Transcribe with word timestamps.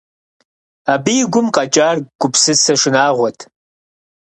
Абы 0.93 1.13
и 1.21 1.25
гум 1.31 1.47
къэкӀар 1.55 1.97
гупсысэ 2.19 2.73
шынагъуэт. 2.81 3.39